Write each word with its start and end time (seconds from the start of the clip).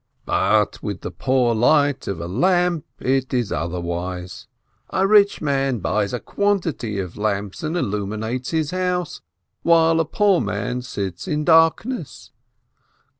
But 0.25 0.81
with 0.81 1.01
the 1.01 1.11
poor 1.11 1.53
light 1.53 2.07
of 2.07 2.19
a 2.19 2.27
lamp 2.27 2.85
it 2.99 3.35
is 3.35 3.51
otherwise. 3.51 4.47
A 4.89 5.05
rich 5.05 5.41
man 5.41 5.77
buys 5.77 6.11
a 6.11 6.19
quantity 6.19 6.97
of 6.97 7.17
lamps 7.17 7.61
and 7.61 7.77
illumines 7.77 8.49
his 8.49 8.71
house, 8.71 9.21
while 9.61 9.99
a 9.99 10.05
poor 10.05 10.41
man 10.41 10.81
sits 10.81 11.27
in 11.27 11.45
dark 11.45 11.85
ness. 11.85 12.31